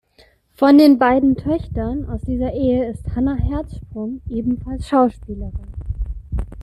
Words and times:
Von 0.55 0.79
den 0.79 0.97
beiden 0.97 1.35
Töchtern 1.37 2.09
aus 2.09 2.21
dieser 2.23 2.53
Ehe 2.53 2.89
ist 2.89 3.15
Hannah 3.15 3.35
Herzsprung 3.35 4.19
ebenfalls 4.27 4.87
Schauspielerin. 4.87 5.67